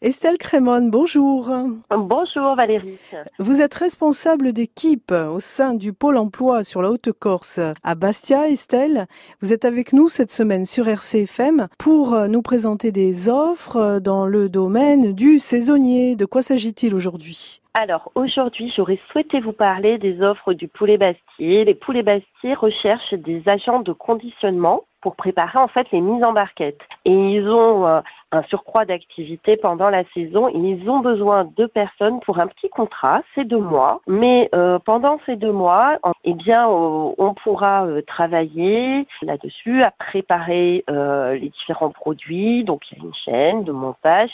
[0.00, 1.50] Estelle Crémon, bonjour.
[1.90, 2.98] Bonjour Valérie.
[3.40, 9.06] Vous êtes responsable d'équipe au sein du pôle emploi sur la Haute-Corse à Bastia, Estelle.
[9.42, 14.48] Vous êtes avec nous cette semaine sur RCFM pour nous présenter des offres dans le
[14.48, 16.14] domaine du saisonnier.
[16.14, 17.60] De quoi s'agit-il aujourd'hui?
[17.74, 21.64] Alors aujourd'hui, j'aurais souhaité vous parler des offres du poulet Bastier.
[21.64, 26.32] Les poulets Bastier recherchent des agents de conditionnement pour préparer en fait les mises en
[26.32, 26.80] barquette.
[27.08, 28.00] Et ils ont euh,
[28.32, 30.48] un surcroît d'activité pendant la saison.
[30.48, 34.02] Ils ont besoin de personnes pour un petit contrat, c'est deux mois.
[34.06, 40.84] Mais euh, pendant ces deux mois, eh bien, euh, on pourra travailler là-dessus, à préparer
[40.86, 42.62] les différents produits.
[42.64, 44.30] Donc il y a une chaîne de montage.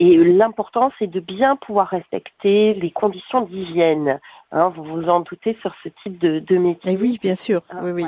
[0.00, 4.18] Et l'important, c'est de bien pouvoir respecter les conditions d'hygiène.
[4.50, 6.92] Hein, vous vous en doutez sur ce type de, de métier.
[6.92, 7.60] Et eh oui, bien sûr.
[7.82, 8.06] oui, oui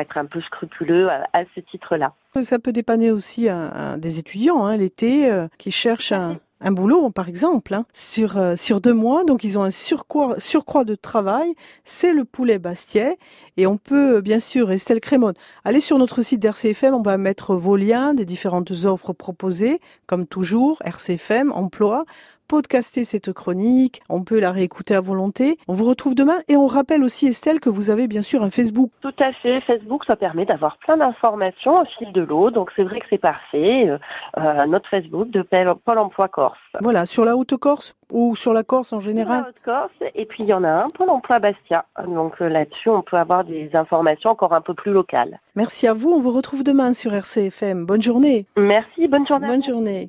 [0.00, 2.12] être un peu scrupuleux à, ce titre-là.
[2.40, 3.48] Ça peut dépanner aussi
[3.96, 6.38] des étudiants hein, l'été euh, qui cherchent un,
[6.72, 9.24] boulot, par exemple, hein, sur, euh, sur deux mois.
[9.24, 11.54] Donc, ils ont un surcroît, de travail.
[11.84, 13.18] C'est le poulet Bastier.
[13.56, 16.94] Et on peut, bien sûr, Estelle Crémone, aller sur notre site d'RCFM.
[16.94, 22.04] On va mettre vos liens des différentes offres proposées, comme toujours, RCFM, emploi
[22.48, 25.58] podcaster cette chronique, on peut la réécouter à volonté.
[25.68, 28.50] On vous retrouve demain et on rappelle aussi Estelle que vous avez bien sûr un
[28.50, 28.90] Facebook.
[29.02, 32.82] Tout à fait, Facebook ça permet d'avoir plein d'informations au fil de l'eau, donc c'est
[32.82, 33.88] vrai que c'est parfait.
[33.88, 33.98] Euh,
[34.38, 36.58] euh, notre Facebook de Pôle Emploi Corse.
[36.80, 39.36] Voilà, sur la Haute-Corse ou sur la Corse en général?
[39.36, 41.84] Sur la Haute-Corse et puis il y en a un Pôle Emploi Bastia.
[42.06, 45.38] Donc euh, là-dessus on peut avoir des informations encore un peu plus locales.
[45.54, 47.84] Merci à vous, on vous retrouve demain sur RCFM.
[47.84, 48.46] Bonne journée.
[48.56, 49.48] Merci, bonne journée.
[49.48, 50.06] Bonne journée.